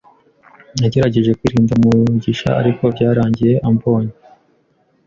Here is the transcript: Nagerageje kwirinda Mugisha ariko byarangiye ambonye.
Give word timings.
Nagerageje 0.79 1.31
kwirinda 1.39 1.73
Mugisha 1.81 2.49
ariko 2.61 2.83
byarangiye 2.95 3.53
ambonye. 3.67 4.13